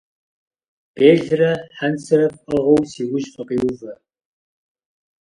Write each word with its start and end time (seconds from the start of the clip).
Белырэ 0.95 1.51
хьэнцэрэ 1.77 2.27
фӀыгъыу 2.41 2.81
си 2.91 3.03
ужь 3.13 3.27
фыкъиувэ. 3.33 3.93